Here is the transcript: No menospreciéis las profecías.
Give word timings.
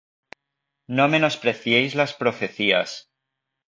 No 0.95 1.07
menospreciéis 1.15 1.93
las 2.01 2.15
profecías. 2.23 2.99